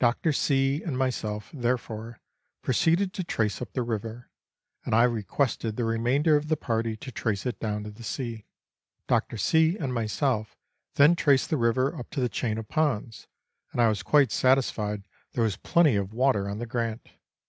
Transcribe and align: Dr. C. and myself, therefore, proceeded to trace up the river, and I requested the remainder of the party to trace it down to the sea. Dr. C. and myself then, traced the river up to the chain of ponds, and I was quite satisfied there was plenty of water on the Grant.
Dr. 0.00 0.32
C. 0.32 0.82
and 0.82 0.98
myself, 0.98 1.48
therefore, 1.54 2.18
proceeded 2.60 3.12
to 3.12 3.22
trace 3.22 3.62
up 3.62 3.72
the 3.72 3.84
river, 3.84 4.28
and 4.84 4.96
I 4.96 5.04
requested 5.04 5.76
the 5.76 5.84
remainder 5.84 6.34
of 6.36 6.48
the 6.48 6.56
party 6.56 6.96
to 6.96 7.12
trace 7.12 7.46
it 7.46 7.60
down 7.60 7.84
to 7.84 7.92
the 7.92 8.02
sea. 8.02 8.46
Dr. 9.06 9.36
C. 9.36 9.76
and 9.78 9.94
myself 9.94 10.56
then, 10.96 11.14
traced 11.14 11.50
the 11.50 11.56
river 11.56 11.96
up 11.96 12.10
to 12.10 12.20
the 12.20 12.28
chain 12.28 12.58
of 12.58 12.66
ponds, 12.66 13.28
and 13.70 13.80
I 13.80 13.86
was 13.88 14.02
quite 14.02 14.32
satisfied 14.32 15.06
there 15.34 15.44
was 15.44 15.56
plenty 15.56 15.94
of 15.94 16.12
water 16.12 16.48
on 16.48 16.58
the 16.58 16.66
Grant. 16.66 17.08